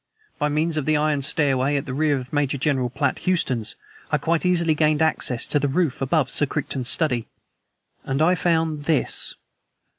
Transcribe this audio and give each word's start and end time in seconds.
By 0.39 0.49
means 0.49 0.77
of 0.77 0.85
the 0.87 0.97
iron 0.97 1.21
stairway 1.21 1.75
at 1.77 1.85
the 1.85 1.93
rear 1.93 2.17
of 2.17 2.33
Major 2.33 2.57
General 2.57 2.89
Platt 2.89 3.19
Houston's, 3.19 3.75
I 4.09 4.17
quite 4.17 4.47
easily, 4.47 4.73
gained 4.73 4.99
access 4.99 5.45
to 5.45 5.59
the 5.59 5.67
roof 5.67 6.01
above 6.01 6.27
Sir 6.27 6.47
Crichton's 6.47 6.89
study 6.89 7.27
and 8.03 8.19
I 8.19 8.33
found 8.33 8.85
this." 8.85 9.35